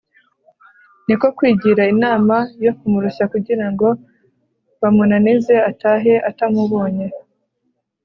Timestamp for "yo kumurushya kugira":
2.65-3.65